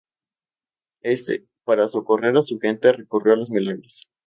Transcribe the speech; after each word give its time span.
Este, 1.03 1.45
para 1.63 1.87
socorrer 1.87 2.35
a 2.35 2.41
su 2.41 2.59
gente 2.59 2.91
recurrió 2.91 3.33
a 3.35 3.37
los 3.37 3.51
milagros. 3.51 4.07